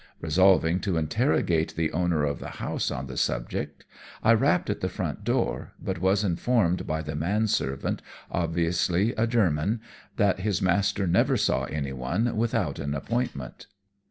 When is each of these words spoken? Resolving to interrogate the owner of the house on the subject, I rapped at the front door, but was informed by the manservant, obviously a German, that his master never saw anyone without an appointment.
Resolving 0.19 0.79
to 0.79 0.97
interrogate 0.97 1.75
the 1.75 1.91
owner 1.91 2.23
of 2.25 2.39
the 2.39 2.57
house 2.57 2.89
on 2.89 3.05
the 3.05 3.17
subject, 3.17 3.85
I 4.23 4.33
rapped 4.33 4.71
at 4.71 4.81
the 4.81 4.89
front 4.89 5.23
door, 5.23 5.73
but 5.79 6.01
was 6.01 6.23
informed 6.23 6.87
by 6.87 7.03
the 7.03 7.15
manservant, 7.15 8.01
obviously 8.31 9.13
a 9.13 9.27
German, 9.27 9.79
that 10.17 10.39
his 10.39 10.59
master 10.59 11.05
never 11.05 11.37
saw 11.37 11.65
anyone 11.65 12.35
without 12.35 12.79
an 12.79 12.95
appointment. 12.95 13.67